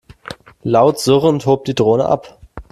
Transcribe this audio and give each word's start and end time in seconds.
Laut 0.63 0.97
surrend 0.97 1.45
hob 1.45 1.63
die 1.65 1.75
Drohne 1.75 2.05
ab. 2.07 2.39